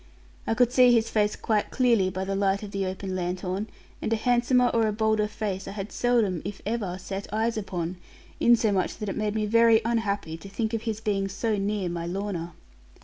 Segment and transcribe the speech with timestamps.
[0.47, 3.67] I could see his face quite clearly by the light of the open lanthorn,
[4.01, 7.97] and a handsomer or a bolder face I had seldom, if ever, set eyes upon;
[8.39, 12.07] insomuch that it made me very unhappy to think of his being so near my
[12.07, 12.55] Lorna.